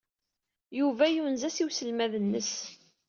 [0.79, 2.53] Yuba yunez-as i uselmad-nnes.